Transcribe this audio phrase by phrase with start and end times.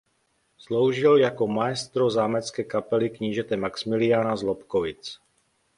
[0.57, 5.19] Sloužil jako maestro zámecké kapely knížete Maxmiliána z Lobkovic.